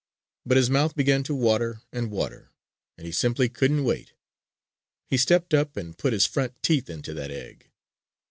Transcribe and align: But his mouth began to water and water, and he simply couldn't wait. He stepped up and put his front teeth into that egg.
But 0.47 0.57
his 0.57 0.67
mouth 0.67 0.95
began 0.95 1.21
to 1.25 1.35
water 1.35 1.83
and 1.93 2.09
water, 2.09 2.49
and 2.97 3.05
he 3.05 3.11
simply 3.11 3.49
couldn't 3.49 3.83
wait. 3.83 4.13
He 5.05 5.15
stepped 5.15 5.53
up 5.53 5.77
and 5.77 5.95
put 5.95 6.11
his 6.11 6.25
front 6.25 6.55
teeth 6.63 6.89
into 6.89 7.13
that 7.13 7.29
egg. 7.29 7.69